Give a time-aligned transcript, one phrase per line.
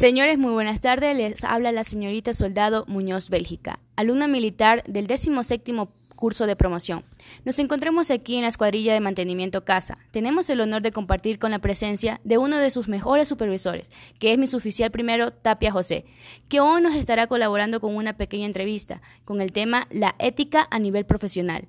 [0.00, 1.14] Señores, muy buenas tardes.
[1.14, 5.74] Les habla la señorita Soldado Muñoz Bélgica, alumna militar del 17
[6.16, 7.04] curso de promoción.
[7.44, 9.98] Nos encontramos aquí en la escuadrilla de mantenimiento casa.
[10.10, 14.32] Tenemos el honor de compartir con la presencia de uno de sus mejores supervisores, que
[14.32, 16.06] es mi suboficial primero, Tapia José,
[16.48, 20.78] que hoy nos estará colaborando con una pequeña entrevista con el tema La ética a
[20.78, 21.68] nivel profesional.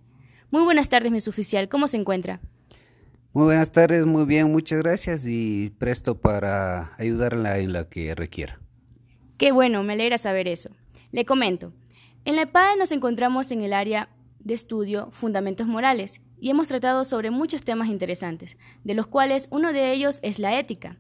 [0.52, 1.68] Muy buenas tardes, mi suboficial.
[1.68, 2.40] ¿Cómo se encuentra?
[3.34, 8.60] Muy buenas tardes, muy bien, muchas gracias y presto para ayudarla en la que requiera.
[9.38, 10.70] Qué bueno, me alegra saber eso.
[11.14, 11.72] Le comento,
[12.26, 14.10] en la EPAE nos encontramos en el área
[14.40, 19.72] de estudio Fundamentos Morales y hemos tratado sobre muchos temas interesantes, de los cuales uno
[19.72, 20.98] de ellos es la ética.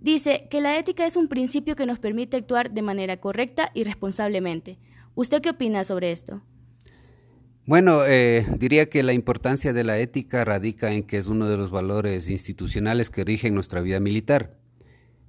[0.00, 3.84] Dice que la ética es un principio que nos permite actuar de manera correcta y
[3.84, 4.80] responsablemente.
[5.14, 6.42] ¿Usted qué opina sobre esto?
[7.64, 11.56] Bueno, eh, diría que la importancia de la ética radica en que es uno de
[11.56, 14.58] los valores institucionales que rigen nuestra vida militar.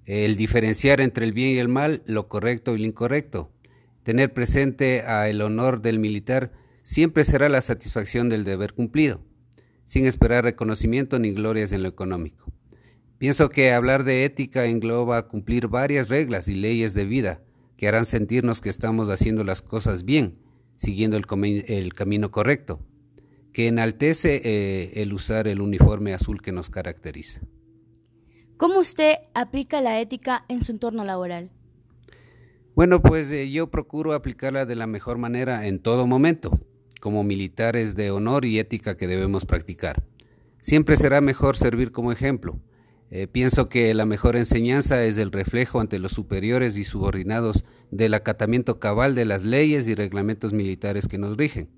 [0.05, 3.51] El diferenciar entre el bien y el mal, lo correcto y lo incorrecto.
[4.01, 9.21] Tener presente a el honor del militar siempre será la satisfacción del deber cumplido,
[9.85, 12.51] sin esperar reconocimiento ni glorias en lo económico.
[13.19, 17.41] Pienso que hablar de ética engloba cumplir varias reglas y leyes de vida
[17.77, 20.42] que harán sentirnos que estamos haciendo las cosas bien
[20.75, 22.79] siguiendo el, camino correcto,
[23.51, 27.41] que enaltece eh, el usar el uniforme azul que nos caracteriza.
[28.57, 31.51] ¿Cómo usted aplica la ética en su entorno laboral?
[32.75, 36.59] Bueno, pues eh, yo procuro aplicarla de la mejor manera en todo momento,
[36.99, 40.03] como militares de honor y ética que debemos practicar.
[40.59, 42.59] Siempre será mejor servir como ejemplo.
[43.15, 48.15] Eh, pienso que la mejor enseñanza es el reflejo ante los superiores y subordinados del
[48.15, 51.69] acatamiento cabal de las leyes y reglamentos militares que nos rigen.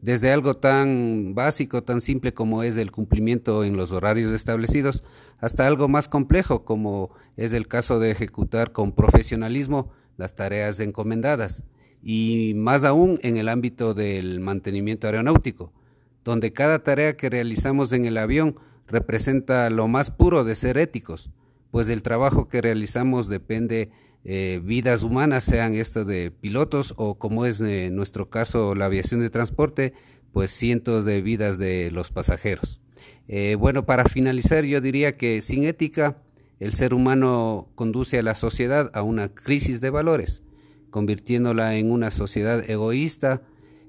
[0.00, 5.04] Desde algo tan básico, tan simple como es el cumplimiento en los horarios establecidos,
[5.38, 11.62] hasta algo más complejo como es el caso de ejecutar con profesionalismo las tareas encomendadas,
[12.02, 15.72] y más aún en el ámbito del mantenimiento aeronáutico,
[16.24, 18.56] donde cada tarea que realizamos en el avión
[18.92, 21.30] representa lo más puro de ser éticos,
[21.70, 23.90] pues el trabajo que realizamos depende
[24.24, 29.20] eh, vidas humanas, sean estas de pilotos o como es en nuestro caso la aviación
[29.20, 29.94] de transporte,
[30.32, 32.80] pues cientos de vidas de los pasajeros.
[33.26, 36.18] Eh, bueno, para finalizar yo diría que sin ética
[36.60, 40.42] el ser humano conduce a la sociedad a una crisis de valores,
[40.90, 43.42] convirtiéndola en una sociedad egoísta,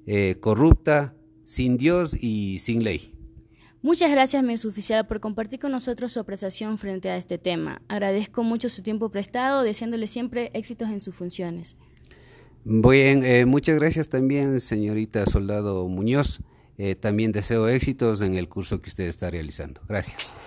[0.08, 1.13] eh, corrupta,
[1.44, 3.13] sin Dios y sin ley.
[3.83, 7.81] Muchas gracias, mi oficial, por compartir con nosotros su apreciación frente a este tema.
[7.89, 11.75] Agradezco mucho su tiempo prestado, deseándole siempre éxitos en sus funciones.
[12.63, 16.39] Bien, eh, muchas gracias también, señorita Soldado Muñoz.
[16.77, 19.81] Eh, también deseo éxitos en el curso que usted está realizando.
[19.85, 20.38] Gracias.